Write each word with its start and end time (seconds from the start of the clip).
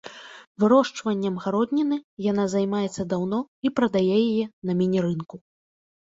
Вырошчваннем 0.61 1.35
гародніны 1.43 1.97
яна 2.31 2.45
займаецца 2.53 3.05
даўно 3.11 3.39
і 3.69 3.73
прадае 3.81 4.01
яе 4.31 4.47
на 4.71 4.77
міні-рынку. 4.81 5.35